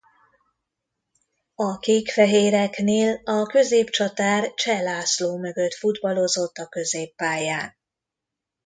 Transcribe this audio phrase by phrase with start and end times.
[1.55, 7.75] A kék-fehéreknél a középcsatár Cseh László mögött futballozott a középpályán.